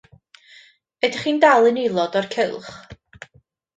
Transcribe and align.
Ydych 1.07 1.21
chi'n 1.25 1.43
dal 1.45 1.69
yn 1.73 1.79
aelod 1.81 2.19
o'r 2.23 2.31
cylch? 2.37 2.73